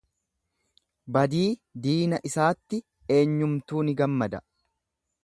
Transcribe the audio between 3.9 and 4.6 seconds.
ni gammada.